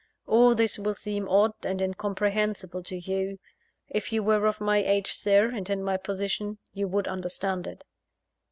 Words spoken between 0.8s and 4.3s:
seem odd and incomprehensible to you. If you